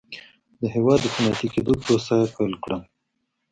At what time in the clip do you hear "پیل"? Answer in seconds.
2.35-2.53